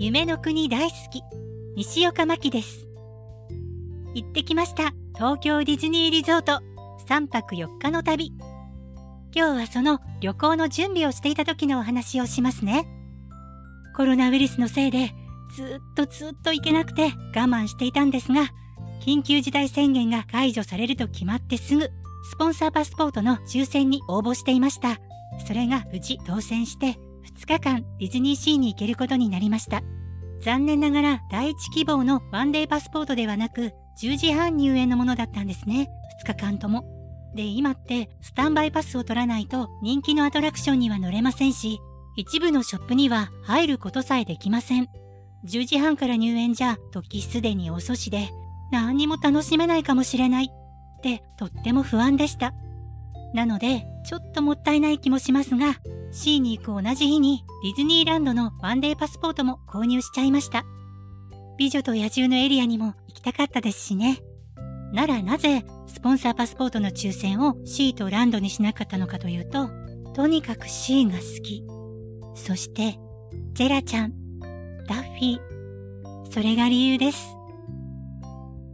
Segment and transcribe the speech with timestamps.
[0.00, 1.24] 夢の国大好き、
[1.74, 2.86] 西岡真希です。
[4.14, 4.92] 行ってきました。
[5.16, 6.62] 東京ディズニーリゾート
[7.08, 8.32] 3泊4日の旅。
[9.34, 12.86] 今日はその旅行の準備をしていた時のお話をしますね。
[13.96, 15.12] コロナウイルスのせいで
[15.56, 18.50] ずっとずっと行けなくて我慢していたんですが、
[19.04, 21.90] 緊急事態宣言が解除されると決まってすぐ、
[22.30, 25.00] スポンサーパスポートの抽選に応募していました。
[25.44, 27.00] それが無事当選して、
[27.36, 29.82] 2日間ディズニーシーに行けることになりました。
[30.42, 35.88] 残念ながら第一希望のワンデーパスポートではなく、10時半入園のものだったんですね。
[36.24, 36.84] 2日間とも。
[37.34, 41.78] で、今ってスタンバイパスを取らないと人気のアトラクションには乗れませんし、
[42.16, 44.88] 一部のショップには入ることさえできません。
[45.44, 48.30] 10時半から入園じゃ時すでに遅しで
[48.72, 52.54] 何にも楽しめないかもしれないってとっても不安でした。
[53.34, 55.76] なのでちょっともったいない気もしますが
[56.12, 60.64] C に行く同じ日にディズニーランドのワンデーパスポートも購入しちゃいました。
[61.58, 64.22] 美女と野獣のエリアにも行きたかったですしね。
[64.94, 69.68] ならなぜスポンサーパスポートの抽選を C とランドにしなかったのかというと、
[70.14, 71.66] とにかく C が好き。
[72.34, 72.98] そして、
[73.52, 74.14] ゼラちゃん、
[74.86, 76.32] ダッフィー。
[76.32, 77.36] それが理由です。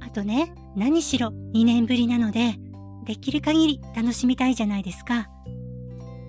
[0.00, 2.56] あとね、何しろ2年ぶりなので、
[3.04, 5.28] できる限り楽しみたいじゃないですか。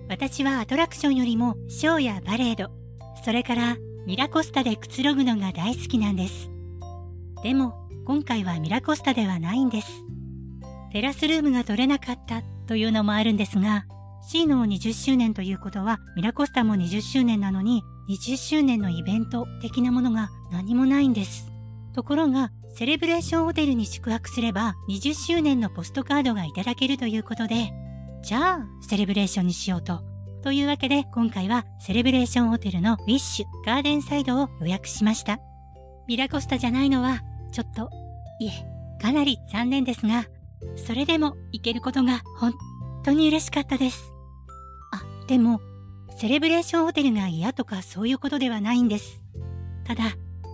[0.09, 2.71] 私はアトラクションよりもショーやバレード、
[3.23, 6.49] それからミラコスタでくつろぐのが大好きなんです。
[7.41, 9.87] でも今回はミラコスタではないんです。
[10.91, 13.85] テラスルームが取れなかったというのもあるんですが、
[14.27, 21.51] シーノ20周年ということはミラコスタも20周年なのに20周年のイベント的なものが何もないんです。
[21.93, 27.71] ところがセレブレーションホテルに宿泊すれば20周年のポストカードがいただけるということで
[28.23, 30.01] じゃあ、セレブレーションにしようと。
[30.43, 35.39] というわけで、今回はセレブレーションホテルのウィッシュガーデンサイドを予約しました。
[36.07, 37.19] ミラコスタじゃないのは、
[37.51, 37.89] ちょっと、
[38.39, 38.51] いえ、
[39.01, 40.25] かなり残念ですが、
[40.77, 42.53] それでも行けることが本
[43.03, 44.13] 当に嬉しかったです。
[44.93, 45.59] あ、でも、
[46.17, 49.21] セレブレーションホテルが嫌とかそういうことではないんです。
[49.83, 50.03] ただ、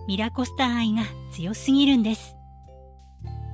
[0.08, 1.02] ミラコスタ愛が
[1.32, 2.36] 強すぎるんです。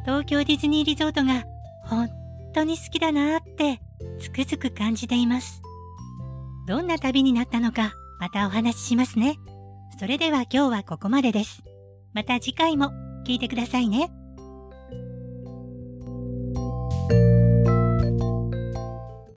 [0.05, 1.45] 東京ディズニーリゾートが
[1.85, 2.09] 本
[2.55, 3.81] 当に好きだなーって
[4.21, 5.63] つくづく感じています。
[6.67, 9.37] どんな旅になったのか、またお話ししますね。
[9.99, 11.63] それでは今日はここまでです。
[12.13, 12.91] また次回も
[13.27, 14.11] 聞いてくださいね。